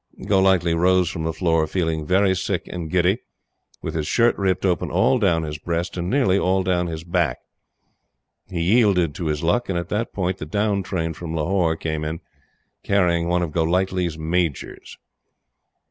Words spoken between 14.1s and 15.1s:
Majors.